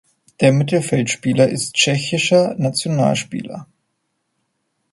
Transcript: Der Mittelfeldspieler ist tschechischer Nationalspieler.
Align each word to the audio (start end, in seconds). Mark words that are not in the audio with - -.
Der 0.39 0.51
Mittelfeldspieler 0.51 1.47
ist 1.49 1.75
tschechischer 1.75 2.55
Nationalspieler. 2.57 3.67